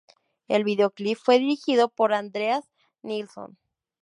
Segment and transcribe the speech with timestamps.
[0.47, 2.67] El video clip fue dirigido por "Andreas
[3.03, 3.59] Nilsson".